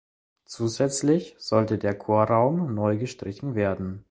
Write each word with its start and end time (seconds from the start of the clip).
Zusätzlich 0.45 1.35
sollte 1.37 1.77
der 1.77 1.93
Chorraum 1.93 2.73
neu 2.73 2.97
gestrichen 2.97 3.53
werden. 3.53 3.99